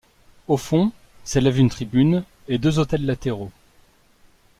Au 0.47 0.57
fond 0.57 0.91
s'élèvent 1.23 1.59
une 1.59 1.69
tribune 1.69 2.23
et 2.47 2.57
deux 2.57 2.79
autels 2.79 3.05
latéraux. 3.05 3.51